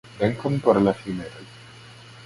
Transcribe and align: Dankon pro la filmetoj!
Dankon 0.21 0.55
pro 0.67 0.75
la 0.87 0.95
filmetoj! 1.03 1.47